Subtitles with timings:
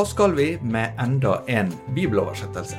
[0.00, 2.78] Hva skal vi med enda en bibeloversettelse?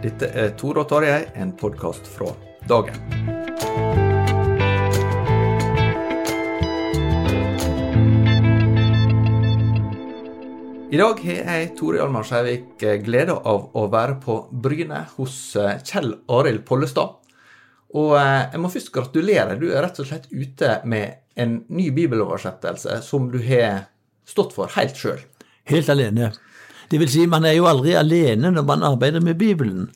[0.00, 2.30] Dette er Tore og Tarjei, en podkast fra
[2.64, 2.96] dagen.
[10.88, 12.72] I dag har jeg, Tore Hjalmar Skjævik,
[13.04, 17.20] gleda av å være på Bryne hos eh, Kjell Arild Pollestad.
[18.00, 19.60] Og eh, jeg må først gratulere.
[19.60, 23.90] Du er rett og slett ute med en ny bibeloversettelse som du har
[24.24, 25.20] stått for helt sjøl.
[25.68, 26.32] Helt alene.
[26.90, 29.88] Det vil si, man er jo aldri alene når man arbeider med Bibelen.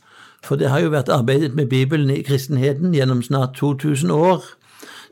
[0.43, 4.45] For det har jo vært arbeidet med Bibelen i kristenheten gjennom snart 2000 år.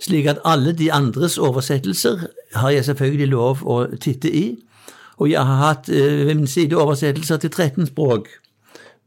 [0.01, 4.59] Slik at alle de andres oversettelser har jeg selvfølgelig lov å titte i.
[5.19, 8.29] Og jeg har hatt eh, ved min side oversettelser til 13 språk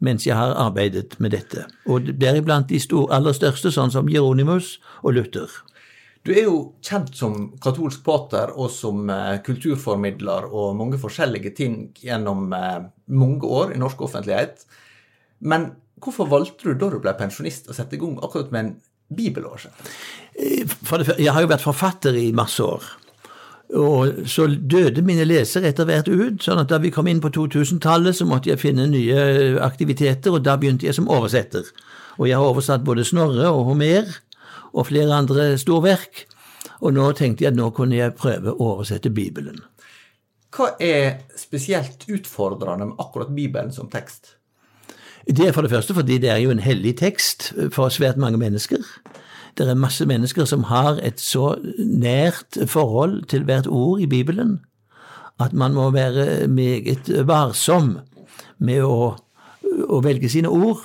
[0.01, 1.67] mens jeg har arbeidet med dette.
[1.85, 2.79] Og deriblant de
[3.13, 5.51] aller største, sånn som Jeronimus og Luther.
[6.21, 11.79] Du er jo kjent som katolsk pater og som eh, kulturformidler og mange forskjellige ting
[11.97, 14.61] gjennom eh, mange år i norsk offentlighet.
[15.41, 15.71] Men
[16.01, 18.73] hvorfor valgte du da du ble pensjonist å sette i gang akkurat med en
[19.17, 19.73] bibelårse?
[20.37, 20.61] Eh,
[21.17, 22.85] jeg har jo vært forfatter i masse år.
[23.81, 27.31] Og så døde mine lesere etter hvert ut, sånn at da vi kom inn på
[27.33, 29.21] 2000-tallet, så måtte jeg finne nye
[29.63, 31.65] aktiviteter, og da begynte jeg som oversetter.
[32.19, 34.11] Og jeg har oversatt både Snorre og Homer
[34.73, 36.25] og flere andre storverk,
[36.81, 39.59] og nå tenkte jeg at nå kunne jeg prøve å oversette Bibelen.
[40.51, 44.35] Hva er spesielt utfordrende med akkurat Bibelen som tekst?
[45.27, 48.39] Det er for det første fordi det er jo en hellig tekst for svært mange
[48.41, 48.81] mennesker.
[49.57, 54.59] Det er masse mennesker som har et så nært forhold til hvert ord i Bibelen
[55.41, 57.95] at man må være meget varsom
[58.59, 59.13] med å,
[59.89, 60.83] å velge sine ord.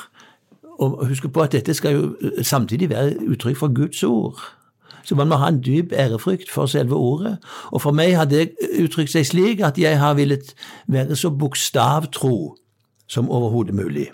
[0.76, 4.40] Og husk på at dette skal jo samtidig være uttrykk for Guds ord.
[5.04, 7.38] Så man må ha en dyp ærefrykt for selve ordet.
[7.72, 8.50] Og for meg har det
[8.82, 10.54] uttrykt seg slik at jeg har villet
[10.86, 12.56] være så bokstavtro
[13.08, 14.10] som overhodet mulig.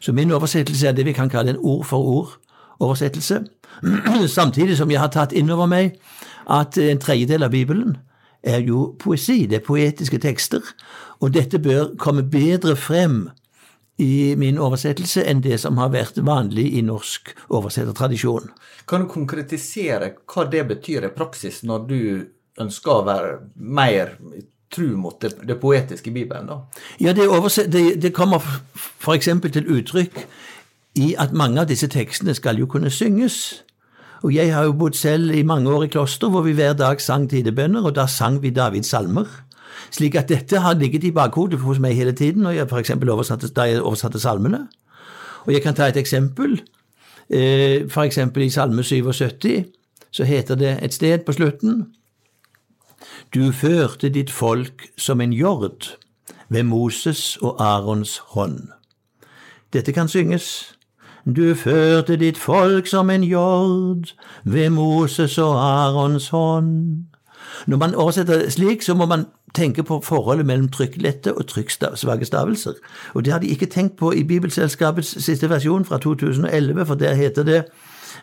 [0.00, 3.40] Så min oversettelse er det vi kan kalle en ord for ord-oversettelse.
[4.26, 5.96] Samtidig som jeg har tatt inn over meg
[6.50, 7.96] at en tredjedel av Bibelen
[8.42, 10.60] er jo poesi, det er poetiske tekster,
[11.20, 13.28] og dette bør komme bedre frem
[13.98, 18.52] i min oversettelse enn det som har vært vanlig i norsk oversettertradisjon.
[18.88, 22.00] Kan du konkretisere hva det betyr i praksis når du
[22.62, 24.14] ønsker å være mer
[24.70, 26.46] tru mot det, det poetiske i Bibelen?
[26.46, 26.60] da?
[27.02, 28.44] Ja, det, overset, det, det kommer
[28.76, 29.32] f.eks.
[29.52, 30.22] til uttrykk
[30.98, 33.64] i at mange av disse tekstene skal jo kunne synges.
[34.26, 37.00] Og jeg har jo bodd selv i mange år i kloster hvor vi hver dag
[37.02, 39.26] sang tidebønner, og da sang vi Davids salmer.
[39.90, 43.48] Slik at dette har ligget i bakhodet hos meg hele tiden når jeg eksempel oversatte,
[43.48, 44.68] da jeg oversatte salmene.
[45.46, 46.60] Og jeg kan ta et eksempel.
[47.30, 49.64] Eh, For eksempel i Salme 77
[50.10, 51.92] så heter det et sted på slutten
[53.34, 55.96] Du førte ditt folk som en jord
[56.48, 58.68] ved Moses og Arons hånd.
[59.72, 60.74] Dette kan synges.
[61.36, 67.04] Du førte ditt folk som en jord ved Moses og Arons hånd.
[67.66, 72.72] Når man oversetter slik, så må man tenke på forholdet mellom trykklette og trykksvake stavelser.
[73.14, 77.14] Og det har de ikke tenkt på i Bibelselskapets siste versjon fra 2011, for der
[77.14, 77.62] heter det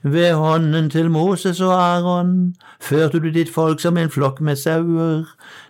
[0.04, 5.26] ved hånden til Moses og Aron førte du ditt folk som en flokk med sauer.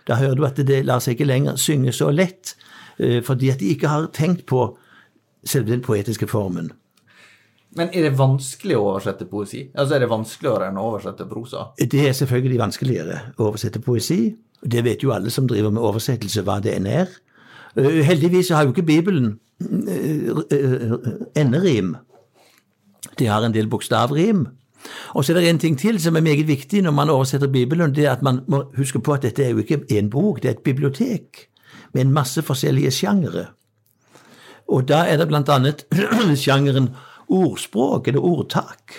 [0.08, 2.56] Da hører du at det lar seg ikke lenger synge så lett,
[2.98, 4.76] eh, fordi at de ikke har tenkt på
[5.44, 6.72] selve den poetiske formen.
[7.76, 9.66] Men er det vanskelig å oversette poesi?
[9.76, 11.70] Altså Er det vanskeligere enn å oversette prosa?
[11.76, 14.20] Det er selvfølgelig vanskeligere å oversette poesi.
[14.62, 17.10] Det vet jo alle som driver med oversettelse, hva det enn er.
[17.76, 20.94] Eh, heldigvis har jo ikke Bibelen eh,
[21.36, 21.96] enderim.
[23.18, 24.46] Det har en del bokstavrim.
[25.14, 27.94] Og så er det en ting til som er meget viktig når man oversetter Bibelen.
[27.94, 30.48] Det er at man må huske på at dette er jo ikke én bok, det
[30.48, 31.48] er et bibliotek
[31.92, 33.46] med en masse forskjellige sjangere.
[34.68, 35.84] Og da er det blant annet
[36.44, 36.90] sjangeren
[37.28, 38.92] ordspråk, eller ordtak.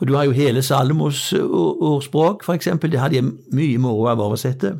[0.00, 2.92] Og du har jo hele Salomos ordspråk, for eksempel.
[2.92, 4.74] Det hadde jeg mye moro av å oversette.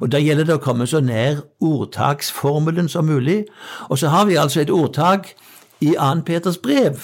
[0.00, 3.44] Og Da gjelder det å komme så nær ordtaksformelen som mulig.
[3.88, 5.34] Og så har vi altså et ordtak
[5.80, 6.22] i 2.
[6.26, 6.98] Peters brev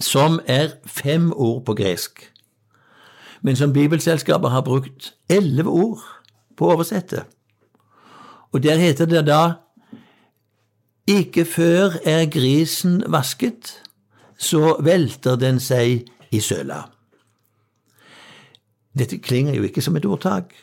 [0.00, 2.32] som er fem ord på gresk,
[3.42, 6.02] men som Bibelselskapet har brukt elleve ord
[6.56, 7.22] på å oversette.
[8.52, 9.65] Og der heter det da
[11.06, 13.82] ikke før er grisen vasket,
[14.38, 16.82] så velter den seg i søla.
[18.96, 20.54] Dette klinger jo ikke som et ordtak.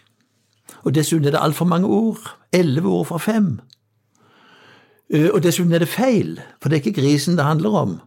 [0.84, 2.20] Og dessuten er det altfor mange ord.
[2.54, 3.60] Elleve ord fra fem.
[5.14, 8.00] Og dessuten er det feil, for det er ikke grisen det handler om.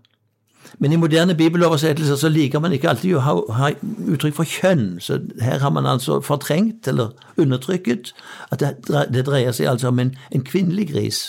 [0.79, 3.71] Men i moderne bibeloversettelser så liker man ikke alltid å ha, ha,
[4.13, 8.13] uttrykk for kjønn, så her har man altså fortrengt eller undertrykket
[8.53, 8.75] at det,
[9.15, 11.21] det dreier seg altså om en, en, kvinnelig gris.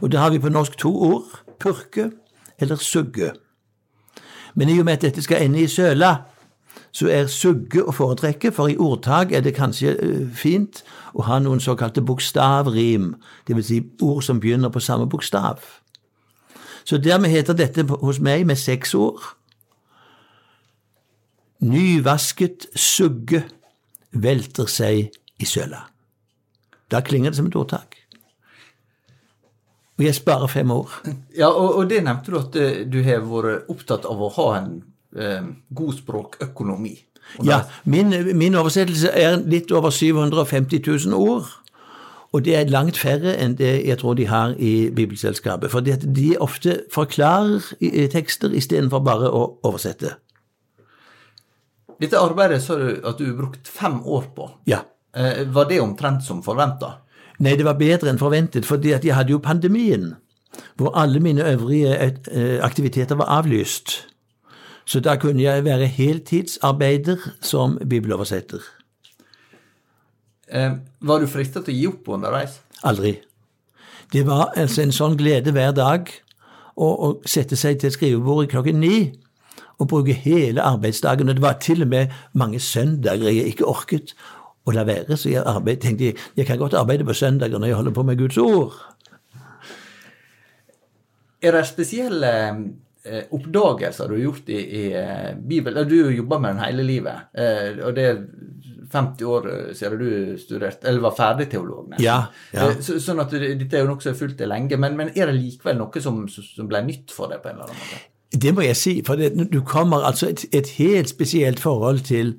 [0.00, 2.10] Og da har vi på norsk to ord, purke
[2.58, 3.32] eller sugge.
[4.54, 6.14] Men i og med at dette skal ende i søla,
[6.92, 10.80] så er sugge å foretrekke, for i ordtak er det kanskje uh, fint
[11.12, 13.14] å ha noen såkalte bokstavrim,
[13.48, 13.66] dvs.
[13.68, 15.60] Si ord som begynner på samme bokstav.
[16.84, 19.34] Så dermed heter dette hos meg med seks ord
[21.66, 23.40] Nyvasket sugge
[24.12, 25.86] velter seg i søla.
[26.92, 27.95] Da klinger det som et ordtak.
[29.96, 30.92] Og jeg sparer fem år.
[31.40, 34.48] Ja, og, og det nevnte du at eh, du har vært opptatt av å ha
[34.60, 34.72] en
[35.16, 35.44] eh,
[35.76, 36.96] god språkøkonomi.
[37.42, 41.48] Ja, min, min, oversettelse er litt over 750 000 ord.
[42.34, 45.72] Og det er langt færre enn det jeg tror de har i Bibelselskapet.
[45.72, 47.64] For de ofte forklarer
[48.12, 50.16] tekster istedenfor bare å oversette.
[51.96, 54.50] Dette arbeidet sa du at du brukte fem år på.
[54.68, 54.82] Ja.
[55.16, 56.98] Eh, var det omtrent som forventa?
[57.38, 60.14] Nei, det var bedre enn forventet, fordi at jeg hadde jo pandemien.
[60.76, 64.06] Hvor alle mine øvrige eh, aktiviteter var avlyst.
[64.86, 68.62] Så da kunne jeg være heltidsarbeider som bibeloversetter.
[70.48, 72.60] Eh, var du frista til å gi opp underveis?
[72.86, 73.16] Aldri.
[74.12, 76.10] Det var altså en sånn glede hver dag
[76.76, 78.96] å, å sette seg til skrivebordet klokken ni
[79.82, 81.28] og bruke hele arbeidsdagen.
[81.28, 84.14] Og det var til og med mange søndager jeg ikke orket
[84.66, 87.70] å la være, så jeg arbeid, tenkte jeg jeg kan godt arbeide på søndager når
[87.70, 88.74] jeg holder på med Guds ord.
[91.42, 92.32] Er det spesielle
[93.06, 95.88] eh, oppdagelser du har gjort i, i eh, Bibelen?
[95.88, 98.22] Du jobber med den hele livet, eh, og det er
[98.92, 101.94] 50 år siden du studerte, eller var ferdig teolog.
[101.98, 102.18] Ja,
[102.52, 102.70] ja.
[102.70, 105.30] Eh, så, sånn at Dette er jo nokså har fulgt deg lenge, men, men, er
[105.30, 107.42] det likevel noe som, som, ble nytt for deg?
[107.42, 108.02] på en eller annen måte?
[108.36, 112.34] Det må jeg si, for det, du kommer altså et, et, helt spesielt forhold til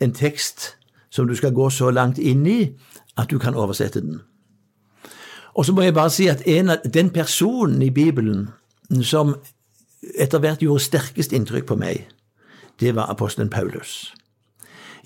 [0.00, 0.74] en tekst
[1.10, 2.60] som du skal gå så langt inn i
[3.18, 4.20] at du kan oversette den.
[5.54, 8.48] Og så må jeg bare si at en den personen i Bibelen
[9.02, 9.34] som
[10.18, 12.06] etter hvert gjorde sterkest inntrykk på meg,
[12.80, 14.14] det var apostelen Paulus.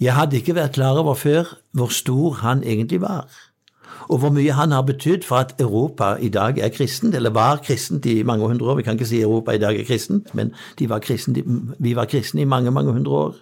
[0.01, 3.31] Jeg hadde ikke vært klar over før hvor stor han egentlig var,
[4.09, 7.63] og hvor mye han har betydd for at Europa i dag er kristent, eller var
[7.65, 8.77] kristent i mange hundre år.
[8.77, 11.39] Vi kan ikke si Europa i dag er kristent, men var kristent,
[11.79, 13.35] vi var kristne i mange, mange hundre år.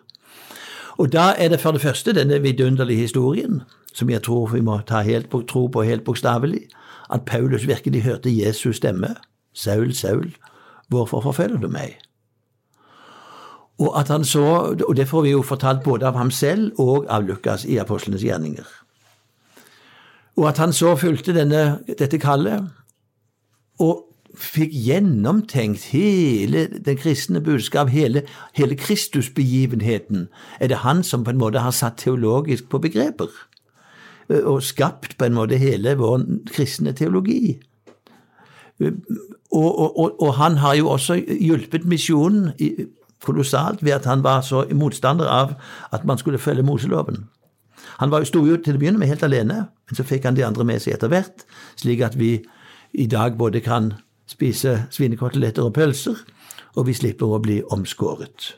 [1.03, 3.63] Og da er det for det første denne vidunderlige historien,
[3.95, 6.61] som jeg tror vi må ta helt, tro på helt bokstavelig,
[7.11, 9.17] at Paulus virkelig hørte Jesus stemme.
[9.53, 10.31] Saul, Saul,
[10.89, 11.99] hvorfor forfølger du meg?
[13.79, 14.45] Og, at han så,
[14.89, 18.23] og det får vi jo fortalt både av ham selv og av Lukas i apostlenes
[18.23, 18.69] gjerninger.
[20.37, 22.71] Og at han så fulgte denne, dette kallet
[23.81, 24.07] og
[24.39, 28.23] fikk gjennomtenkt hele den kristne budskap, hele,
[28.57, 30.29] hele Kristusbegivenheten,
[30.61, 33.29] er det han som på en måte har satt teologisk på begreper.
[34.29, 37.59] Og skapt på en måte hele vår kristne teologi.
[38.81, 38.93] Og,
[39.53, 42.53] og, og, og han har jo også hjulpet misjonen
[43.23, 45.55] kolossalt ved at han var så motstander av
[45.93, 47.29] at man skulle følge Moseloven.
[48.01, 50.47] Han var sto jo til å begynne med helt alene, men så fikk han de
[50.47, 51.45] andre med seg etter hvert,
[51.79, 52.41] slik at vi
[52.93, 53.93] i dag både kan
[54.33, 56.19] spise svinekoteletter og pølser,
[56.77, 58.55] og vi slipper å bli omskåret.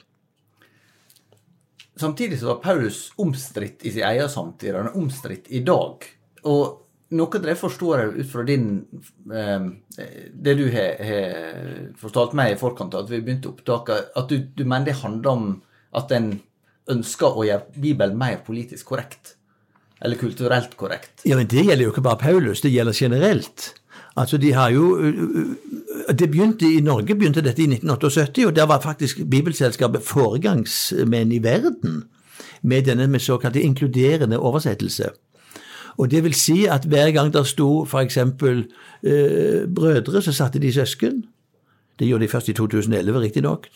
[1.96, 6.06] Samtidig så var Paulus omstridt i sin egen samtid, han er omstridt i dag.
[6.50, 8.66] Og noe av det forstår jeg ut fra din,
[9.30, 9.68] eh,
[10.32, 14.40] det du har, har fortalt meg i forkant av at vi begynte opptaket, at du,
[14.42, 15.46] du mener det handler om
[15.94, 16.32] at en
[16.90, 19.36] ønsker å gjøre Bibelen mer politisk korrekt?
[20.04, 21.22] Eller kulturelt korrekt?
[21.24, 23.70] Ja, men Det gjelder jo ikke bare Paulus, det gjelder generelt.
[24.16, 24.98] Altså, de har jo
[26.18, 31.42] det begynte I Norge begynte dette i 1978, og der var faktisk Bibelselskapet foregangsmenn i
[31.42, 32.04] verden
[32.62, 35.08] med denne med såkalt inkluderende oversettelse.
[35.96, 38.16] Og det vil si at hver gang der sto f.eks.
[38.16, 38.26] Eh,
[39.74, 41.24] brødre, så satte de søsken.
[41.98, 43.66] Det gjorde de først i 2011, riktignok.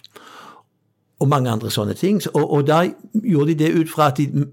[1.21, 2.23] Og mange andre sånne ting.
[2.35, 2.87] Og, og, da
[3.25, 4.47] gjorde de det ut fra at de,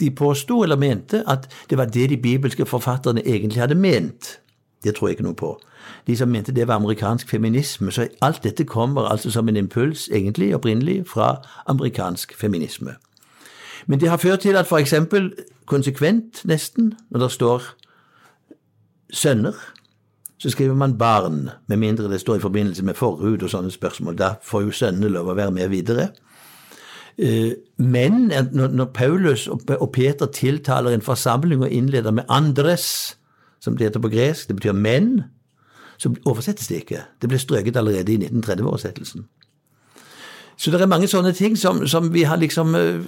[0.00, 4.40] de påsto eller mente at det var det de bibelske forfatterne egentlig hadde ment.
[4.86, 5.56] Det tror jeg ikke noe på
[6.06, 7.92] de som mente det var amerikansk feminisme.
[7.92, 12.94] Så alt dette kommer altså som en impuls, egentlig opprinnelig, fra amerikansk feminisme.
[13.86, 14.94] Men det har ført til at f.eks.
[15.66, 17.62] konsekvent, nesten, når det står
[19.12, 19.52] sønner,
[20.38, 24.18] så skriver man barn, med mindre det står i forbindelse med forhud og sånne spørsmål.
[24.18, 26.08] Da får jo sønnene lov å være med videre.
[27.18, 33.16] Eh, men når Paulus og Peter tiltaler en forsamling og innleder med 'andres',
[33.66, 35.24] som det heter på gresk, det betyr menn,
[35.98, 37.02] så oversettes det ikke.
[37.22, 39.26] Det ble strøket allerede i 1930-oversettelsen.
[40.56, 43.00] Så det er mange sånne ting som, som vi har liksom uh,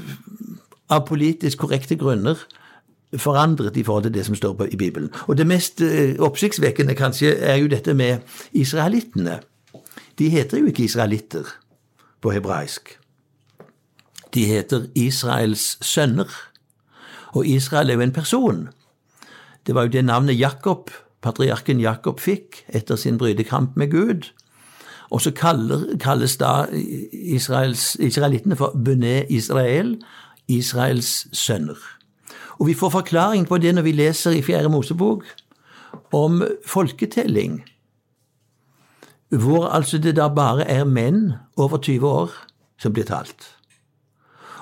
[0.90, 2.40] av politisk korrekte grunner
[3.16, 5.12] forandret i forhold til det som står på, i Bibelen.
[5.28, 9.38] Og det mest uh, oppsiktsvekkende kanskje er jo dette med israelittene.
[10.18, 11.48] De heter jo ikke israelitter
[12.20, 12.98] på hebraisk.
[14.34, 16.28] De heter Israels sønner.
[17.32, 18.68] Og Israel er jo en person.
[19.68, 20.88] Det var jo det navnet Jakob
[21.22, 24.30] patriarken Jakob fikk etter sin brytekamp med Gud.
[25.10, 26.66] Og så kalles da
[27.12, 29.96] Israels, israelittene for Bune Israel,
[30.48, 31.78] Israels sønner.
[32.58, 35.24] Og vi får forklaring på det når vi leser i Fjerde Mosebok
[36.12, 37.62] om folketelling,
[39.28, 42.32] hvor altså det da bare er menn over 20 år
[42.80, 43.54] som blir talt.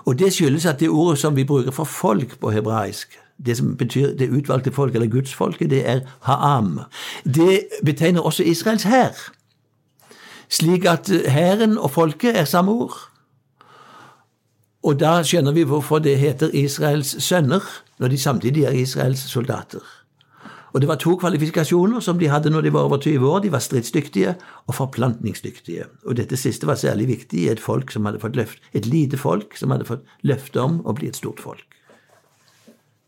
[0.07, 3.77] Og det skyldes at det ordet som vi bruker for folk på hebraisk, det som
[3.77, 6.81] betyr det utvalgte folk, eller gudsfolket, det er ha'am.
[7.25, 9.13] Det betegner også Israels hær,
[10.49, 12.97] slik at hæren og folket er samme ord.
[14.87, 17.63] Og da skjønner vi hvorfor det heter Israels sønner,
[17.99, 19.83] når de samtidig er Israels soldater.
[20.77, 23.39] Og det var to kvalifikasjoner som de hadde når de var over 20 år.
[23.41, 24.35] De var stridsdyktige
[24.67, 25.87] og forplantningsdyktige.
[26.05, 29.17] Og dette siste var særlig viktig i et folk som hadde fått løft, et lite
[29.17, 31.76] folk som hadde fått løfte om å bli et stort folk.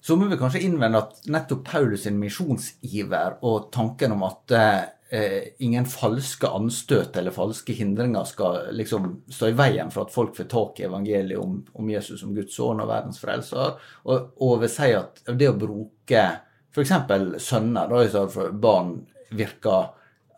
[0.09, 5.51] Så må vi kanskje innvende at nettopp Paulus' sin misjonsiver og tanken om at eh,
[5.61, 10.49] ingen falske anstøt eller falske hindringer skal liksom stå i veien for at folk får
[10.49, 13.77] tak i evangeliet om, om Jesus som Guds sønn og verdens frelser,
[14.09, 16.25] og, og vil si at det å bruke
[16.73, 16.97] f.eks.
[17.45, 19.03] sønner da, i stedet for barn
[19.37, 19.91] virker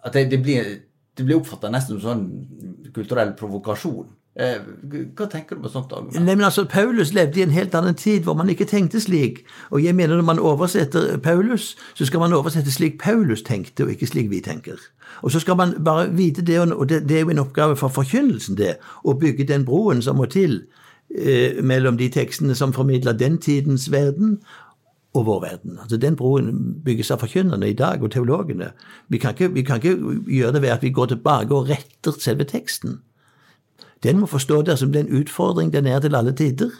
[0.03, 0.67] At det, det blir,
[1.15, 4.09] det blir oppfatta nesten som sånn kulturell provokasjon.
[4.41, 4.61] Eh,
[5.17, 5.91] hva tenker du på sånt?
[6.15, 9.43] Nei, men altså, Paulus levde i en helt annen tid hvor man ikke tenkte slik.
[9.71, 13.91] Og jeg mener Når man oversetter Paulus, så skal man oversette slik Paulus tenkte, og
[13.91, 14.81] ikke slik vi tenker.
[15.23, 18.57] Og så skal man bare vite det, og det er jo en oppgave for forkynnelsen,
[18.57, 20.63] det, å bygge den broen som må til
[21.11, 24.39] eh, mellom de tekstene som formidler den tidens verden,
[25.15, 25.79] og vår verden.
[25.83, 28.71] Altså Den broen bygges av forkynnerne i dag, og teologene.
[29.09, 32.13] Vi kan, ikke, vi kan ikke gjøre det ved at vi går tilbake og retter
[32.19, 33.01] selve teksten.
[34.03, 36.71] Den må forstå det som den utfordring den er til alle tider.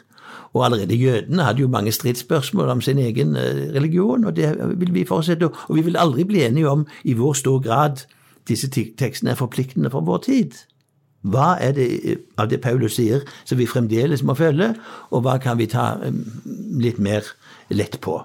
[0.53, 4.95] Og allerede jødene hadde jo mange stridsspørsmål om sin egen eh, religion, og det vil
[4.95, 5.49] vi fortsette.
[5.69, 8.05] Og vi vil aldri bli enige om i hvor stor grad
[8.49, 10.57] disse tekstene er forpliktende for vår tid.
[11.21, 14.73] Hva er det eh, av det Paulus sier som vi fremdeles må følge,
[15.11, 16.17] og hva kan vi ta eh,
[16.81, 17.27] litt mer
[17.69, 18.17] lett på?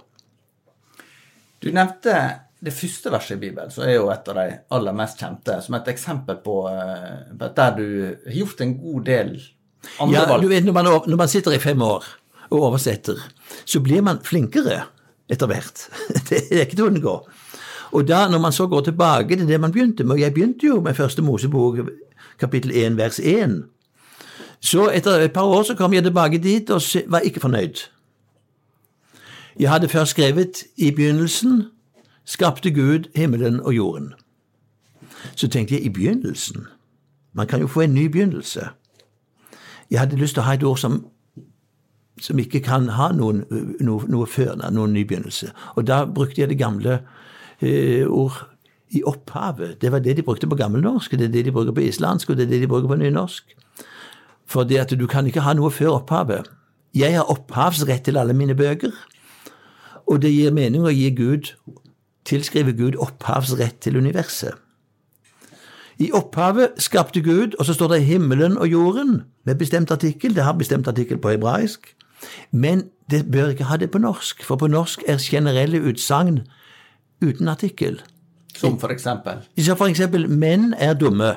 [1.61, 5.21] Du nevnte det første verset i Bibelen, så er jo et av de aller mest
[5.21, 7.87] kjente, som et eksempel på, eh, der du
[8.25, 9.33] har gjort en god del
[9.99, 10.43] andre ja, valg.
[10.43, 12.05] Du vet, når man, når man sitter i fem år
[12.49, 13.21] og oversetter,
[13.65, 14.81] så blir man flinkere
[15.29, 15.87] etter hvert.
[16.29, 17.15] Det er ikke til å unngå.
[17.95, 20.67] Og da, når man så går tilbake til det man begynte med, og jeg begynte
[20.67, 21.79] jo med første Mosebok,
[22.41, 23.61] kapittel 1, vers 1,
[24.65, 26.81] så etter et par år så kom jeg tilbake dit og
[27.13, 27.85] var ikke fornøyd.
[29.59, 31.67] Jeg hadde først skrevet i begynnelsen
[32.25, 34.13] skapte Gud himmelen og jorden.
[35.35, 36.67] Så tenkte jeg i begynnelsen
[37.33, 38.69] Man kan jo få en ny begynnelse.
[39.91, 41.05] Jeg hadde lyst til å ha et ord som
[42.21, 43.43] som ikke kan ha noen,
[43.83, 45.49] noe, noe før, noen ny begynnelse.
[45.75, 47.01] Og da brukte jeg det gamle
[47.59, 48.37] eh, ord
[48.95, 49.81] i opphavet.
[49.81, 52.37] Det var det de brukte på gammelnorsk, det er det de bruker på islandsk, og
[52.37, 53.55] det er det de bruker på nynorsk.
[54.47, 56.47] For det at du kan ikke ha noe før opphavet.
[56.95, 58.93] Jeg har opphavsrett til alle mine bøker,
[60.07, 61.51] og det gir mening å gi Gud,
[62.25, 64.53] tilskrive Gud opphavsrett til universet.
[65.99, 70.35] I opphavet skapte Gud, og så står det himmelen og jorden med bestemt artikkel.
[70.35, 71.95] Det har bestemt artikkel på hebraisk.
[72.51, 76.39] Men det bør ikke ha det på norsk, for på norsk er generelle utsagn
[77.23, 78.01] uten artikkel.
[78.55, 79.33] Som for eksempel?
[79.57, 81.35] Så for eksempel menn er dumme.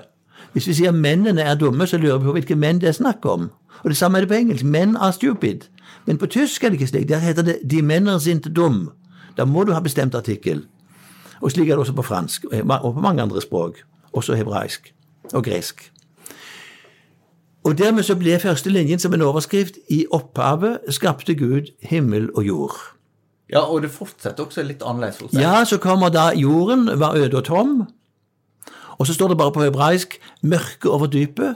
[0.52, 3.26] Hvis vi sier mennene er dumme, så lurer vi på hvilke menn det er snakk
[3.26, 3.50] om.
[3.82, 4.64] Og det samme er det på engelsk.
[4.64, 5.68] Men are stupid.
[6.06, 7.08] Men på tysk er det ikke slik.
[7.08, 8.90] Der heter det de menner sinte dum.
[9.36, 10.64] Da må du ha bestemt artikkel.
[11.40, 13.82] Og slik er det også på fransk og på mange andre språk.
[14.12, 14.94] Også hebraisk
[15.32, 15.92] og gresk.
[17.64, 22.46] Og dermed så ble første linjen som en overskrift i opphavet skapte Gud himmel og
[22.46, 22.76] jord.
[23.52, 25.40] Ja, og det fortsetter også litt annerledes deg.
[25.40, 27.86] Ja, så kommer da jorden var øde og tom.
[28.98, 31.54] Og så står det bare på hebraisk 'mørke over dypet',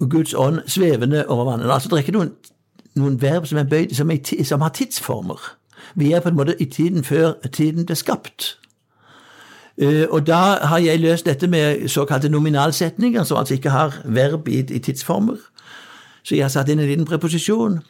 [0.00, 1.70] og Guds ånd svevende over vannet.
[1.70, 2.32] Altså, det er ikke noen,
[2.94, 5.56] noen verb som, er bøyd, som, er, som har tidsformer.
[5.94, 8.58] Vi er på en måte i tiden før tiden ble skapt.
[9.82, 14.48] Uh, og da har jeg løst dette med såkalte nominalsetninger, som altså ikke har verb
[14.48, 15.36] i tidsformer.
[16.22, 17.80] Så jeg har satt inn en liten preposisjon.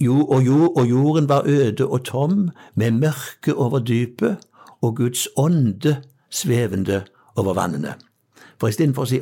[0.00, 4.36] Jo, og, jo, og jorden var øde og tom, med mørke over dypet,
[4.82, 5.96] og Guds ånde
[6.30, 7.02] svevende
[7.36, 7.94] over vannene.
[8.60, 9.20] For istedenfor å si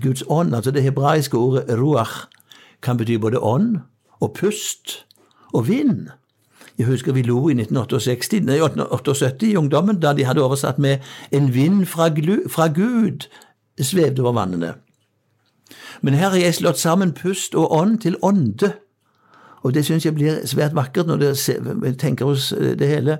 [0.00, 2.28] Guds ånd, altså det hebraiske ordet ruach,
[2.82, 3.78] kan bety både ånd
[4.20, 5.04] og pust
[5.54, 6.08] og vind.
[6.78, 10.98] Jeg husker vi lo i 1968, nei, 1978 i ungdommen da de hadde oversatt med
[11.32, 13.28] 'En vind fra, glu, fra Gud
[13.80, 14.74] svevde over vannene'.
[16.02, 18.72] Men her har jeg slått sammen pust og ånd til ånde.
[19.62, 23.18] Og det syns jeg blir svært vakkert når dere tenker oss det hele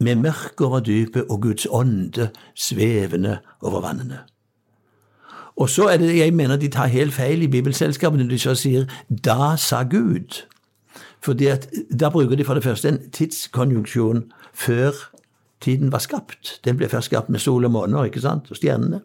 [0.00, 4.18] med mørke over dypet og Guds ånde svevende over vannene.
[5.56, 8.54] Og så er det jeg mener de tar helt feil i Bibelselskapet når de så
[8.54, 10.53] sier 'da sa Gud'.
[11.24, 11.68] Fordi at
[12.00, 14.92] Da bruker de for det første en tidskonjunksjon før
[15.60, 16.60] tiden var skapt.
[16.64, 19.00] Den ble først skapt med sol og måner ikke sant, og stjernene.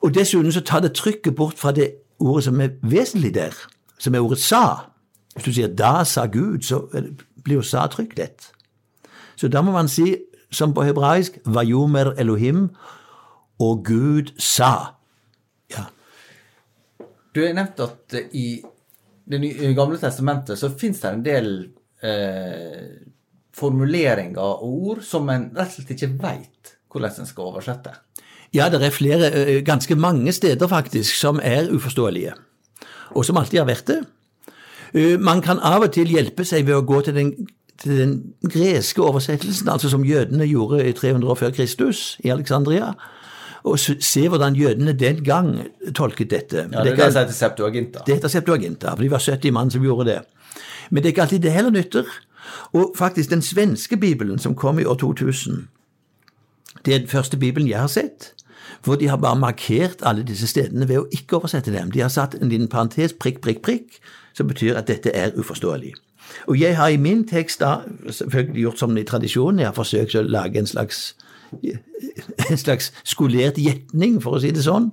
[0.00, 3.56] Og Dessuten så tar det trykket bort fra det ordet som er vesentlig der,
[3.98, 4.90] som er ordet 'sa'.
[5.34, 6.86] Hvis du sier 'da sa Gud', så
[7.44, 8.52] blir jo 'sa' trykt lett.
[9.36, 10.16] Så da må man si,
[10.50, 12.68] som på hebraisk, vayomer Elohim,
[13.58, 14.72] og Gud sa.
[15.70, 15.84] Ja.
[17.34, 18.62] Du nevnt at i
[19.30, 21.50] Det gamle testamentet så fins det en del
[22.02, 22.86] eh,
[23.54, 27.92] formuleringer og ord som en rett og slett ikke veit hvordan en skal oversette.
[28.50, 29.28] Ja, det er flere,
[29.62, 32.32] ganske mange steder faktisk, som er uforståelige.
[33.14, 34.00] Og som alltid har vært det.
[35.22, 37.30] Man kan av og til hjelpe seg ved å gå til den
[37.80, 38.14] til den
[38.44, 42.92] greske oversettelsen, altså som jødene gjorde i 300 år før Kristus i Alexandria,
[43.64, 45.52] og se hvordan jødene den gang
[45.94, 46.66] tolket dette.
[46.72, 48.04] Ja, Det, det heter Septuaginta.
[48.06, 50.18] Det heter Septuaginta, for de var 70 mann som gjorde det.
[50.90, 52.04] Men det er ikke alltid det heller nytter.
[52.72, 55.68] Og faktisk den svenske bibelen som kom i år 2000,
[56.84, 58.32] det er den første bibelen jeg har sett,
[58.84, 61.90] hvor de har bare markert alle disse stedene ved å ikke oversette dem.
[61.90, 63.98] De har satt en liten parentes, prikk, prikk, prikk,
[64.32, 65.94] som betyr at dette er uforståelig.
[66.46, 70.14] Og jeg har i min tekst da selvfølgelig gjort som i tradisjonen, jeg har forsøkt
[70.14, 71.14] å lage en slags,
[71.50, 74.90] en slags skolert gjetning, for å si det sånn.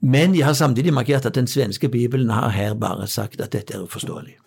[0.00, 3.76] Men jeg har samtidig markert at den svenske bibelen har her bare sagt at dette
[3.76, 4.38] er uforståelig.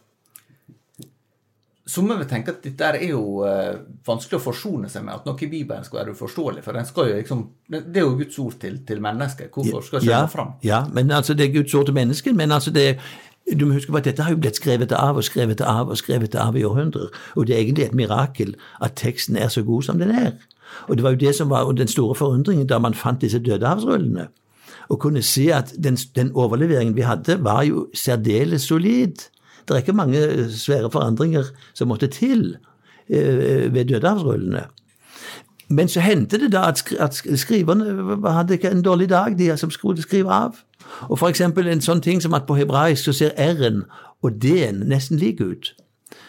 [1.94, 3.74] Somme vil tenke at dette er jo uh,
[4.08, 6.64] vanskelig å forsone seg med, at noe i Bibelen skal være uforståelig.
[6.64, 9.52] For den skal jo liksom, det er jo Guds ord til, til mennesket.
[9.52, 10.54] Hvorfor skal ikke ja, det fram?
[10.64, 12.88] Ja, men altså det er Guds ord til mennesket, men altså det,
[13.60, 15.98] du må huske på at dette har jo blitt skrevet av og skrevet av og
[16.00, 17.10] skrevet av i århundrer.
[17.36, 20.32] Og det er egentlig et mirakel at teksten er så god som den er.
[20.88, 24.28] Og det var jo det som var den store forundringen da man fant disse dødehavsrullene.
[24.90, 29.28] Og kunne se at den, den, overleveringen vi hadde, var jo særdeles solid.
[29.68, 32.58] Det er ikke mange svære forandringer som måtte til
[33.10, 34.64] eh, ved dødehavsrullene.
[35.70, 36.68] Men så hendte det da
[37.00, 40.60] at, skriverne hadde ikke en dårlig dag, de som skulle skrive av.
[41.10, 43.84] Og for eksempel en sånn ting som at på hebraisk så ser r-en
[44.24, 45.74] og d-en nesten like ut.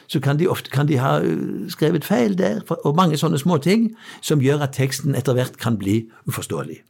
[0.07, 3.57] Så kan de ofte kan de ha øh, skrevet feil der, og mange sånne små
[3.59, 6.83] ting som gjør at teksten etter hvert kan bli uforståelig.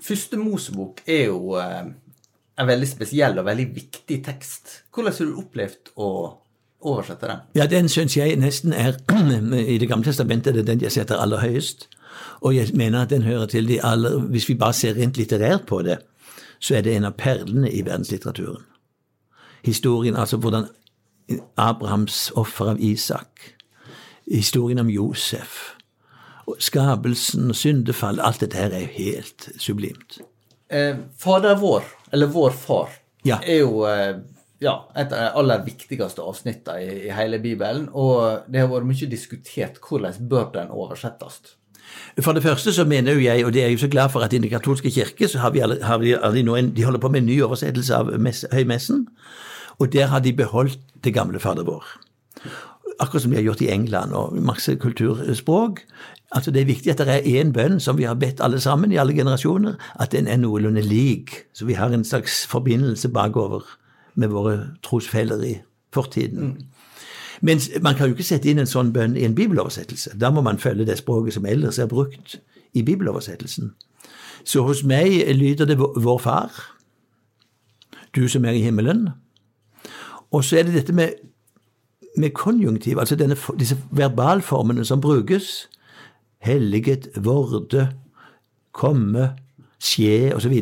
[0.00, 1.92] Første Mosebok er jo øh,
[2.60, 4.82] en veldig spesiell og veldig viktig tekst.
[4.94, 6.10] Hvordan har du opplevd å
[6.80, 7.46] oversette den?
[7.54, 8.96] Ja, Den syns jeg nesten er
[9.74, 11.88] I Det gamle testamentet det er den jeg setter aller høyest.
[12.40, 15.66] Og jeg mener at den hører til de aller Hvis vi bare ser rent litterært
[15.66, 15.98] på det,
[16.60, 18.64] så er det en av perlene i verdenslitteraturen.
[19.64, 20.66] Historien, altså hvordan
[21.56, 23.54] Abrahams offer av Isak,
[24.30, 25.76] historien om Josef,
[26.58, 30.18] skapelsen, syndefall, alt dette her er jo helt sublimt.
[30.70, 32.88] Eh, Fader vår, eller Vår far,
[33.24, 33.38] Ja.
[33.42, 34.16] er jo eh,
[34.60, 37.88] ja, et av de aller viktigste avsnittene i, i hele Bibelen.
[37.92, 41.40] Og det har vært mye diskutert hvordan bør den oversettes.
[42.20, 44.20] For det første så mener jo jeg, og det er jeg jo så glad for,
[44.20, 46.84] at i Den katolske kirke så har, vi alle, har de, alle nå en, de
[46.84, 49.06] holder på med en ny oversettelse av mess, høymessen,
[49.78, 51.84] og der har de beholdt det gamle Fader vår.
[53.00, 55.80] Akkurat som de har gjort i England og masse kulturspråk.
[56.32, 58.92] Altså Det er viktig at det er én bønn som vi har bedt alle sammen
[58.92, 63.64] i alle generasjoner, at den er noenlunde lik, så vi har en slags forbindelse bakover
[64.14, 65.54] med våre trosfeller i
[65.94, 66.68] fortiden.
[67.40, 70.12] Men man kan jo ikke sette inn en sånn bønn i en bibeloversettelse.
[70.20, 72.36] Da må man følge det språket som ellers er brukt
[72.74, 73.72] i bibeloversettelsen.
[74.44, 76.52] Så hos meg lyder det Vår Far,
[78.16, 79.08] du som er i himmelen.
[80.30, 81.08] Og så er det dette med,
[82.16, 85.68] med konjunktiv, altså denne, disse verbalformene som brukes.
[86.38, 87.88] Helliget, vorde,
[88.72, 89.32] komme,
[89.80, 90.54] skje osv.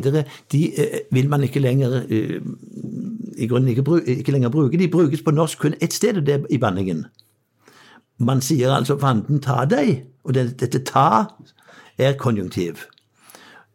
[0.51, 2.39] De eh, vil man ikke lenger eh,
[3.39, 4.77] i grunnen ikke, ikke lenger bruker.
[4.77, 7.05] De brukes på norsk kun ett sted, og det er i banningen.
[8.19, 11.25] Man sier altså 'fanden ta deg', og det, dette 'ta'
[11.97, 12.75] er konjunktiv.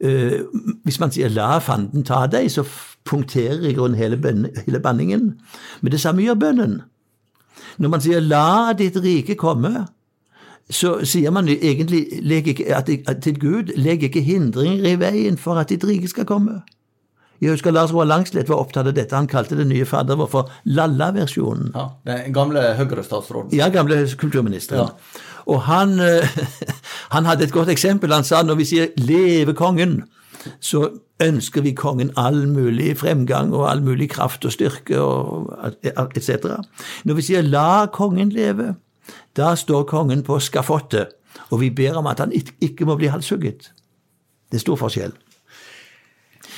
[0.00, 0.40] Eh,
[0.84, 2.64] hvis man sier 'la fanden ta deg', så
[3.04, 5.40] punkterer i grunnen hele, hele banningen.
[5.80, 6.82] Men det samme gjør bønnen.
[7.78, 9.86] Når man sier 'la ditt rike komme',
[10.70, 15.54] så sier man egentlig ikke, at, at til Gud 'legg ikke hindringer i veien for
[15.54, 16.60] at ditt rike skal komme'.
[17.44, 19.12] Jeg husker Lars Roar Langslett var opptatt av dette.
[19.12, 21.74] Han kalte det nye fadder vår for Lalla-versjonen.
[21.74, 23.52] Ja, Den gamle Høyre-statsråden.
[23.52, 24.94] Ja, gamle kulturministeren.
[25.44, 26.24] Og han, eh,
[27.14, 28.14] han hadde et godt eksempel.
[28.16, 30.06] Han sa når vi sier 'leve kongen',
[30.60, 30.88] så
[31.20, 35.52] ønsker vi kongen all mulig fremgang og all mulig kraft og styrke og
[35.84, 36.48] etc.
[37.04, 38.74] Når vi sier 'la kongen leve',
[39.36, 41.12] da står kongen på skafottet,
[41.50, 43.72] og vi ber om at han ikke må bli halshugget.
[44.50, 45.12] Det er stor forskjell.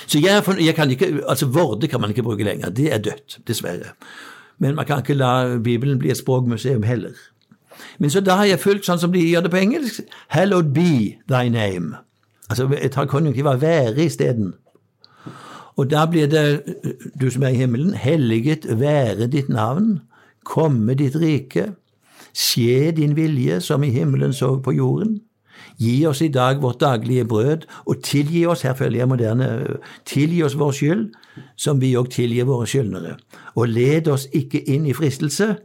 [0.07, 2.71] Så jeg, jeg kan ikke, altså Vorde kan man ikke bruke lenger.
[2.71, 3.95] Det er dødt, dessverre.
[4.59, 7.17] Men man kan ikke la Bibelen bli et språkmuseum heller.
[7.99, 10.05] Men så da har jeg fulgt sånn som de gjør det på engelsk.
[10.33, 11.97] Hallowed be thy name.
[12.49, 14.55] Altså jeg tar konjunktiv av være isteden.
[15.77, 16.63] Og da blir det,
[17.21, 19.99] du som er i himmelen, helliget være ditt navn,
[20.45, 21.75] komme ditt rike,
[22.33, 25.21] skje din vilje som i himmelen så på jorden.
[25.79, 29.49] Gi oss i dag vårt daglige brød, og tilgi oss, her følger jeg moderne,
[30.07, 31.07] tilgi oss vår skyld,
[31.57, 33.17] som vi òg tilgir våre skyldnere.
[33.55, 35.57] Og led oss ikke inn i fristelse,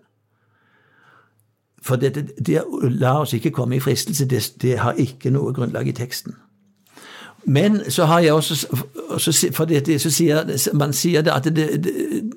[1.82, 5.54] for det, det, det la oss ikke komme i fristelse, det, det har ikke noe
[5.54, 6.36] grunnlag i teksten.
[7.46, 8.68] Men så har jeg også,
[9.10, 11.48] også for det, så sier, Man sier at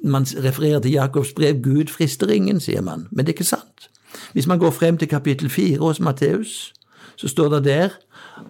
[0.04, 3.06] man refererer til Jakobs brev 'Gud frister ingen', sier man.
[3.10, 3.90] Men det er ikke sant.
[4.32, 6.72] Hvis man går frem til kapittel 4 hos Matteus,
[7.16, 7.88] så står det der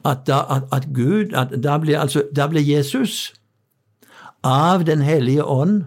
[0.05, 3.35] at, da, at, at Gud at da ble, altså, da ble Jesus
[4.45, 5.85] av Den hellige ånd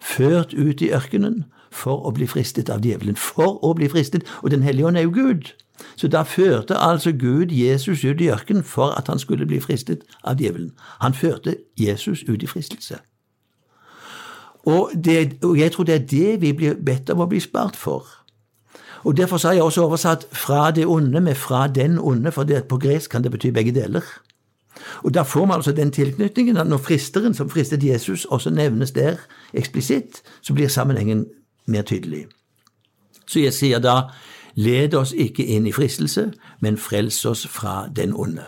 [0.00, 3.16] ført ut i ørkenen for å bli fristet av djevelen.
[3.16, 4.26] For å bli fristet.
[4.42, 5.52] Og Den hellige ånd er jo Gud.
[5.96, 10.02] Så da førte altså Gud Jesus ut i ørkenen for at han skulle bli fristet
[10.24, 10.72] av djevelen.
[11.00, 12.98] Han førte Jesus ut i fristelse.
[14.66, 17.76] Og, det, og jeg tror det er det vi blir bedt om å bli spart
[17.76, 18.06] for.
[19.06, 22.78] Og Derfor har jeg også oversatt 'fra det onde' med 'fra den onde', for på
[22.78, 24.02] gresk kan det bety begge deler.
[25.04, 28.90] Og Da får man altså den tilknytningen at når fristeren som fristet Jesus også nevnes
[28.90, 29.16] der
[29.54, 31.26] eksplisitt, så blir sammenhengen
[31.66, 32.26] mer tydelig.
[33.26, 34.02] Så jeg sier da
[34.54, 38.44] led oss ikke inn i fristelse, men frels oss fra den onde.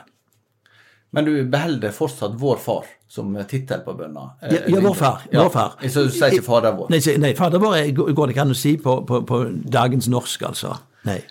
[1.12, 4.26] Men du beholder fortsatt Vår Far som tittel på bønna?
[4.42, 5.22] eh, Ja, ja vår far.
[5.32, 5.42] Ja.
[5.46, 5.76] Vår far.
[5.88, 6.90] Så du sier ikke Fader vår?
[6.92, 9.40] Nei, nei Fader vår går det ikke an å si på, på, på
[9.78, 10.74] dagens norsk, altså.
[11.08, 11.22] Nei.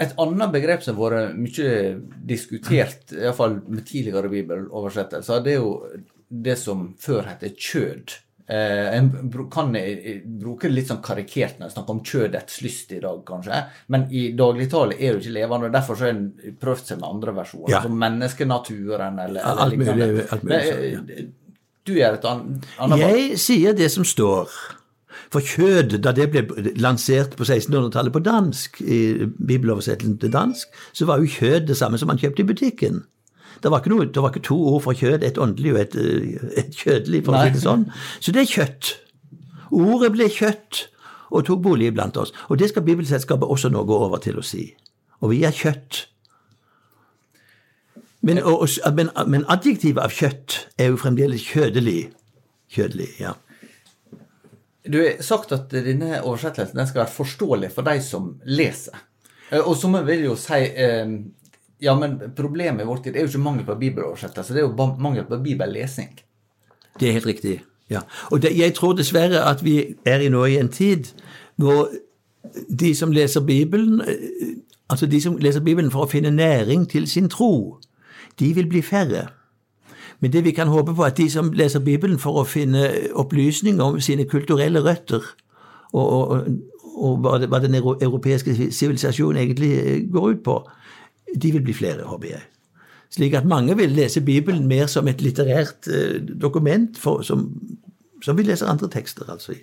[0.00, 1.72] Et annet begrep som har vært mye
[2.30, 5.74] diskutert, iallfall med tidligere bibeloversettelser, det er jo
[6.30, 8.14] det som før het kjød.
[8.50, 9.10] Eh, en
[9.52, 13.20] kan eh, bruke det litt sånn karikert når en snakker om kjødets lyst i dag,
[13.28, 13.60] kanskje.
[13.94, 16.24] Men i dagligtale er det jo ikke levende, og derfor har en
[16.58, 17.70] prøvd seg med andre versjoner.
[17.76, 17.82] Ja.
[17.84, 21.28] Som menneskenaturen eller, eller Alt mulig, alt mulig sånn, ja.
[21.86, 22.42] Du gjør et an-
[22.78, 24.50] annet Jeg sier det som står.
[25.30, 26.42] For kjød, da det ble
[26.82, 28.98] lansert på 1600-tallet på dansk, i
[29.38, 33.04] bibeloversettelsen til dansk, så var jo kjød det samme som man kjøpte i butikken.
[33.60, 36.44] Det var noe, det var ikke to ord for kjød, et åndelig og et, eh,
[36.62, 37.84] et kjødelig, for å si det sånn.
[38.20, 38.92] Så det er kjøtt.
[39.70, 40.86] Ordet ble kjøtt
[41.30, 42.32] og tok bolig iblant oss.
[42.48, 44.74] Og det skal Bibelselskapet også nå gå over til å si.
[45.20, 46.06] Og vi er kjøtt.
[48.22, 52.10] Men, og, men, men adjektivet av kjøtt er jo fremdeles kjødelig.
[52.70, 53.34] Kjødelig, ja.
[54.90, 58.96] Du har sagt at denne oversettelsen den skal være forståelig for de som leser.
[59.50, 61.06] Eh, Og som vil jo si eh,
[61.82, 64.88] Ja, men problemet i vår tid er jo ikke mangel på bibeloversettelse, det er jo
[65.00, 66.12] mangel på bibellesing.
[67.00, 67.60] Det er helt riktig.
[67.90, 68.00] ja.
[68.30, 71.12] Og det, jeg tror dessverre at vi er i nå i en tid
[71.56, 71.88] hvor
[72.68, 74.56] de som leser Bibelen, eh,
[74.88, 77.78] altså de som leser Bibelen for å finne næring til sin tro,
[78.40, 79.26] de vil bli færre.
[80.20, 82.90] Men det vi kan håpe på, er at de som leser Bibelen for å finne
[83.14, 85.24] opplysning om sine kulturelle røtter,
[85.92, 86.46] og, og,
[86.94, 90.58] og, hva, hva den europeiske sivilisasjonen egentlig eh, går ut på,
[91.34, 92.42] de vil bli flere, håper jeg.
[93.10, 97.48] Slik at mange vil lese Bibelen mer som et litterært eh, dokument for, som,
[98.22, 99.56] som vi leser andre tekster, altså.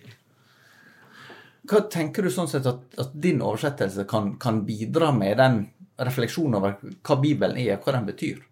[1.68, 5.62] Hva tenker du sånn sett at, at din oversettelse kan, kan bidra med den
[6.00, 8.44] refleksjonen over hva Bibelen er, og hva den betyr?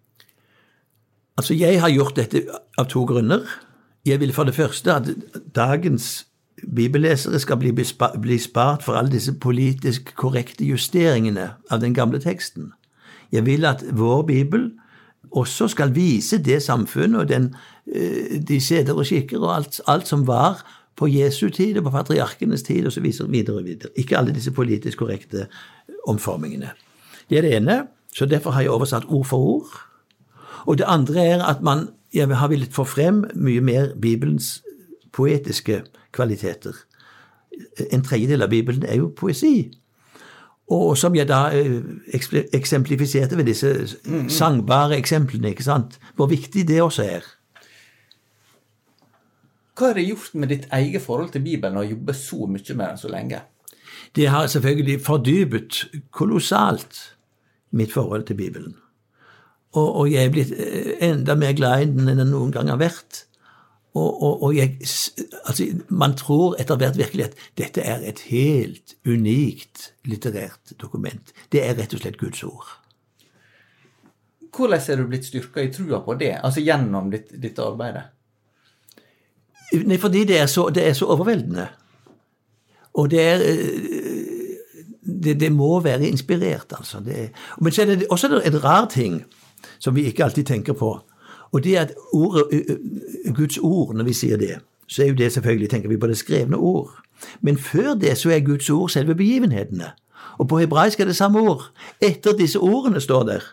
[1.36, 2.44] Altså, jeg har gjort dette
[2.80, 3.44] av to grunner.
[4.08, 5.10] Jeg vil for det første at
[5.56, 6.26] dagens
[6.64, 12.72] bibellesere skal bli, bli spart for alle disse politisk korrekte justeringene av den gamle teksten.
[13.32, 14.70] Jeg vil at vår bibel
[15.30, 17.54] også skal vise det samfunnet og den,
[17.94, 20.62] eh, de seder og skikker og alt, alt som var
[20.96, 23.02] på Jesu tid og på patriarkenes tid osv.
[23.28, 23.90] videre og videre.
[23.96, 25.46] Ikke alle disse politisk korrekte
[26.08, 26.70] omformingene.
[27.30, 29.80] Det er det ene, så derfor har jeg oversatt ord for ord.
[30.66, 34.62] Og det andre er at man jeg har villet få frem mye mer Bibelens
[35.12, 36.72] poetiske kvaliteter.
[37.92, 39.70] En tredjedel av Bibelen er jo poesi.
[40.74, 41.78] Og som jeg da eh,
[42.56, 43.70] eksemplifiserte ved disse
[44.32, 45.98] sangbare eksemplene, ikke sant?
[46.18, 47.28] Hvor viktig det også er.
[49.76, 52.86] Hva har det gjort med ditt eget forhold til Bibelen å jobbe så mye med
[52.86, 53.42] den så lenge?
[54.16, 56.98] Det har selvfølgelig fordypet kolossalt
[57.76, 58.74] mitt forhold til Bibelen.
[59.76, 62.72] Og, og jeg er blitt eh, enda mer glad i den enn jeg noen gang
[62.72, 63.26] har vært.
[63.96, 64.74] Og, og, og jeg,
[65.46, 71.32] altså, man tror etter hvert virkelig at dette er et helt unikt litterært dokument.
[71.52, 72.74] Det er rett og slett Guds ord.
[74.56, 78.02] Hvordan er du blitt styrka i trua på det, altså gjennom ditt, ditt arbeid?
[79.86, 81.66] Nei, fordi det er så, det er så overveldende.
[82.96, 84.36] Og det er eh,
[85.24, 87.00] det, det må være inspirert, altså.
[87.00, 87.30] Det
[87.60, 89.22] men så er det også en rar ting
[89.78, 90.96] som vi ikke alltid tenker på.
[91.56, 92.76] Og det at ordet,
[93.34, 96.18] Guds ord, når vi sier det, så er jo det selvfølgelig, tenker vi på det
[96.20, 96.90] skrevne ord.
[97.40, 99.94] Men før det så er Guds ord selve begivenhetene.
[100.36, 101.70] Og på hebraisk er det samme ord.
[102.00, 103.46] Etter disse ordene står der.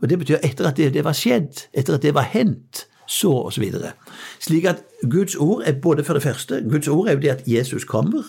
[0.00, 3.50] Og det betyr etter at det, det var skjedd, etter at det var hendt, så
[3.58, 3.96] videre.
[4.38, 7.42] Slik at Guds ord er både for det første Guds ord er jo det at
[7.46, 8.22] Jesus kommer.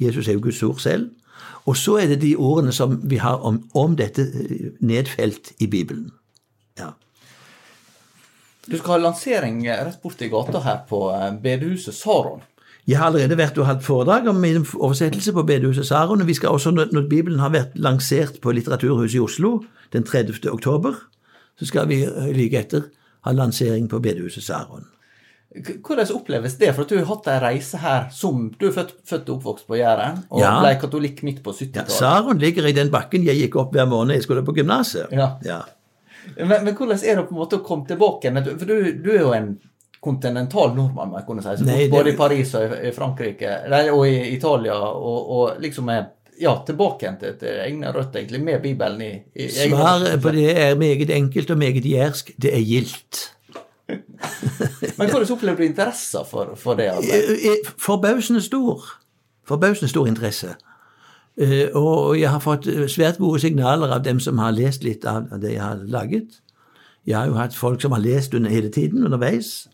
[0.00, 1.10] Jesus er jo Guds ord selv.
[1.64, 4.26] Og så er det de ordene som vi har om, om dette
[4.80, 6.10] nedfelt i Bibelen.
[6.78, 6.90] Ja.
[8.70, 12.42] Du skal ha lansering rett borti gata her på eh, bedehuset Saron.
[12.88, 16.20] Jeg har allerede vært og hatt foredrag om min oversettelse på bedehuset Saron.
[16.24, 19.58] og Vi skal også, når Bibelen har vært lansert på Litteraturhuset i Oslo
[19.92, 20.48] den 30.
[20.52, 20.94] oktober,
[21.58, 22.88] så skal vi eh, like etter
[23.26, 24.86] ha lansering på bedehuset Saron.
[25.58, 26.74] Hvordan oppleves det?
[26.76, 29.66] For at du har hatt ei reise her som Du er født, født og oppvokst
[29.66, 30.58] på Jæren, og Ja.
[30.60, 31.90] ble katolikk midt på Ja, 70-tallet.
[31.96, 35.08] Saron ligger i den bakken jeg gikk opp hver måned jeg skulle på gymnaset.
[35.10, 35.30] Ja.
[35.44, 35.62] Ja.
[36.36, 38.32] Men, men hvordan er det på en måte å komme tilbake?
[38.58, 39.50] For du, du er jo en
[40.00, 41.56] kontinental nordmann, må jeg kunne si.
[41.58, 43.56] Så Nei, det- både i Paris og i, Frankrike,
[43.92, 46.04] og i Italia, og, og liksom er
[46.38, 50.52] ja, tilbake igjen til, til egne røtter, egentlig, med Bibelen i, i Svaret på det
[50.54, 52.30] er meget enkelt og meget jærsk.
[52.38, 53.24] Det er gildt.
[54.98, 57.34] Men hvordan opplever du interesser for, for det arbeidet?
[57.40, 58.84] Eh, eh, Forbausende stor.
[59.48, 60.54] Forbausende stor interesse.
[61.38, 65.04] Eh, Og jeg har fått eh, svært gode signaler av dem som har lest litt
[65.06, 66.40] av det jeg har laget.
[67.06, 69.68] Jeg har jo hatt folk som har lest under hele tiden underveis.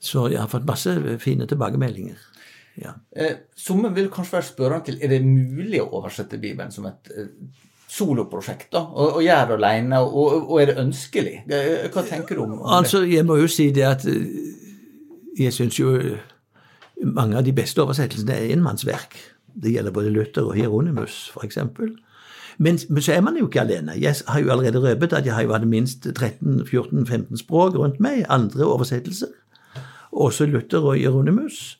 [0.00, 2.18] Så jeg har fått masse fine tilbakemeldinger.
[2.82, 2.96] Ja.
[3.16, 7.14] Eh, Somme vil kanskje være spørrende til er det mulig å oversette Bibelen som et
[7.88, 11.36] soloprosjekt, da, og, og gjøre det alene, og, og er det ønskelig?
[11.94, 12.66] Hva tenker du om, det?
[12.76, 14.04] Altså, jeg må jo si det at
[15.38, 15.94] jeg syns jo
[17.06, 19.14] mange av de beste oversettelsene er enmannsverk.
[19.62, 21.58] Det gjelder både Luther og Hieronymus, f.eks.
[22.58, 23.96] Men, men så er man jo ikke alene.
[24.00, 28.24] Jeg har jo allerede røpet at jeg har jo hatt minst 13-14-15 språk rundt meg,
[28.28, 29.32] andre oversettelser.
[30.12, 31.78] Også Luther og Hieronymus.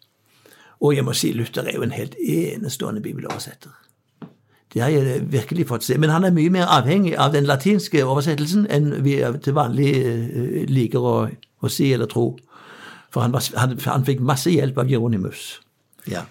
[0.81, 3.73] Og jeg må si Luther er jo en helt enestående bibeloversetter.
[4.75, 5.97] Det har jeg virkelig fått se.
[5.99, 10.65] Men han er mye mer avhengig av den latinske oversettelsen enn vi til vanlig eh,
[10.69, 12.35] liker å, å si eller tro.
[13.09, 15.63] For han, var, han, han fikk masse hjelp av Jeronimus.
[16.11, 16.27] Ja.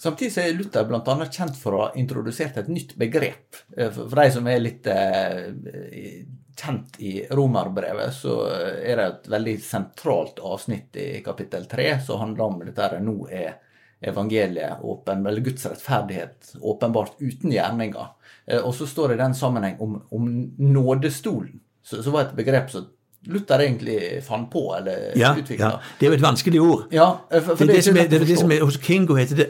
[0.00, 1.16] Samtidig så er Luther bl.a.
[1.28, 3.58] kjent for å ha introdusert et nytt begrep.
[3.76, 6.22] eh, For de som er litt eh,
[6.60, 12.44] kjent i romerbrevet, så er det et veldig sentralt avsnitt i kapittel tre som handler
[12.46, 13.58] om dette her, nå er
[14.00, 18.06] evangeliet åpen, eller Guds rettferdighet åpenbart uten gjerninger.
[18.46, 22.72] Eh, og så står det i den sammenheng om, om nådestolen, som var et begrep
[22.72, 22.88] som
[23.28, 25.66] Luther egentlig fant på eller Ja, utvikla.
[25.74, 25.96] ja.
[25.98, 26.86] Det er jo et vanskelig ord.
[26.96, 29.36] Ja, for, for Det, er det, som det, er det som er, hos Kingo heter
[29.42, 29.48] det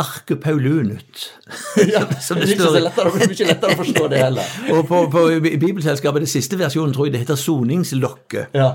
[0.00, 1.32] Arke Paulunut.
[1.92, 4.52] Ja, som det det er ikke lettere å forstå det heller.
[4.74, 8.56] Og på, på Bibelselskapet, det siste versjonen, tror jeg det heter soningslokket.
[8.56, 8.70] Ja.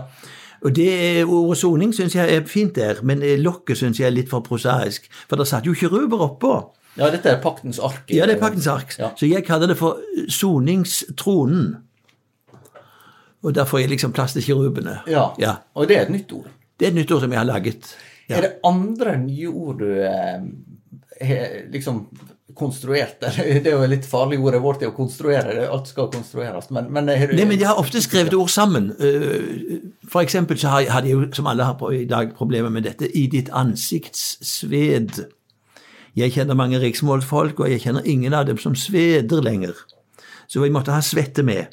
[0.66, 4.16] Og det Ordet soning syns jeg er fint der, men eh, lokket syns jeg er
[4.16, 5.06] litt for prosaisk.
[5.30, 6.54] For det satt jo kiruber oppå.
[6.98, 8.06] ja, dette er paktens ark.
[8.10, 8.96] Ja, det er paktens ark.
[8.98, 9.12] Ja.
[9.18, 10.02] Så jeg kaller det for
[10.34, 11.76] soningstronen.
[13.46, 15.00] Og der får jeg liksom plass til kirubene.
[15.08, 15.30] Ja.
[15.40, 15.60] ja.
[15.78, 16.50] Og det er et nytt ord.
[16.78, 17.92] Det er et nytt ord som jeg har laget.
[18.28, 18.38] Ja.
[18.38, 20.42] Er det andre nye ord du eh,
[21.72, 22.08] liksom
[22.58, 23.20] konstruert?
[23.22, 23.32] det.
[23.64, 26.70] Det er jo litt farlig ordet vårt er å konstruere, det- alt skal konstrueres.
[26.72, 28.92] Men, men, du- Nei, men jeg har ofte skrevet ord sammen.
[29.00, 32.84] Eh, For eksempel så har- jeg jo, som alle har på i dag, problemer med
[32.84, 35.26] dette, i ditt ansikts sved.
[36.16, 39.74] Jeg kjenner mange riksmålsfolk, og jeg kjenner ingen av dem som sveder lenger.
[40.48, 41.68] Så vi måtte ha svette med.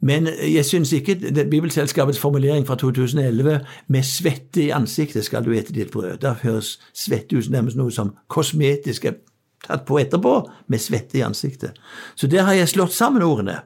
[0.00, 5.52] Men jeg syns ikke det Bibelselskapets formulering fra 2011 med svette i ansiktet skal du
[5.54, 6.18] ete ditt brød.
[6.24, 9.20] Da høres svette ut nærmest noe som kosmetisk er
[9.64, 10.34] tatt på etterpå,
[10.68, 11.78] med svette i ansiktet.
[12.14, 13.62] Så der har jeg slått sammen ordene.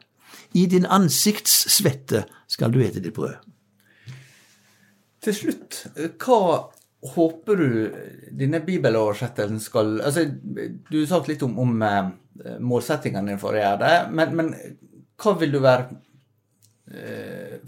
[0.55, 3.35] I din ansiktssvette skal du ete ditt brød.
[5.25, 5.81] Til slutt,
[6.23, 6.71] hva
[7.15, 7.71] håper du
[8.35, 10.25] denne bibeloversettelsen skal altså,
[10.91, 12.11] Du har sagt litt om, om eh,
[12.59, 14.51] målsettingene dine for å gjøre det, men, men
[15.19, 16.01] hva vil du være eh,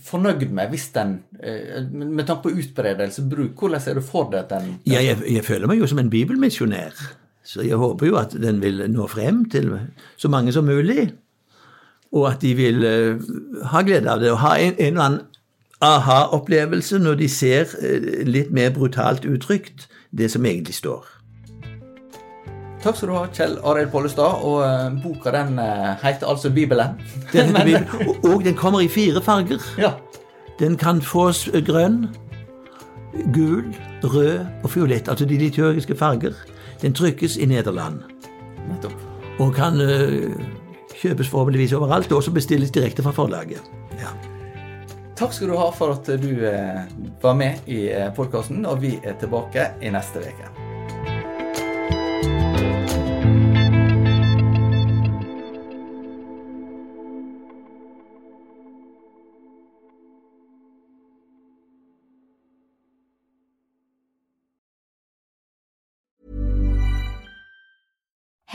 [0.00, 4.44] fornøyd med hvis den eh, Med tanke på utbredelse, bruk, hvordan er du for deg
[4.44, 6.96] at den Ja, jeg, jeg føler meg jo som en bibelmisjonær,
[7.44, 9.72] så jeg håper jo at den vil nå frem til
[10.16, 11.10] så mange som mulig,
[12.12, 13.28] og at de vil eh,
[13.72, 15.26] ha glede av det, og ha en, en eller annen
[15.80, 21.19] aha-opplevelse når de ser eh, litt mer brutalt uttrykt det som egentlig står.
[22.80, 24.40] Takk skal du ha, Kjell Arild Pollestad.
[24.46, 26.96] Og uh, boka den uh, heter altså Bibelen.
[27.32, 27.88] Den heter Bibelen.
[28.08, 29.60] og, og den kommer i fire farger.
[29.78, 29.92] Ja.
[30.60, 32.08] Den kan fås grønn,
[33.34, 36.32] gul, rød og fiolett, altså de liturgiske farger.
[36.82, 38.00] Den trykkes i Nederland.
[38.68, 38.92] Nettopp.
[39.40, 40.32] og kan uh,
[41.00, 43.60] kjøpes forhåpentligvis overalt, og også bestilles direkte fra forlaget.
[44.00, 44.12] Ja.
[45.16, 46.80] Takk skal du ha for at du eh,
[47.22, 50.70] var med i podkasten, og vi er tilbake i neste uke.